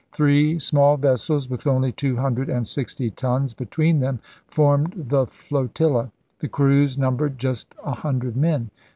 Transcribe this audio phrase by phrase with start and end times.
[0.11, 6.11] Three small vessels, with only two hundred and sixty tons between them, formed the flotilla.
[6.39, 8.71] The crews numbered just a hundred men.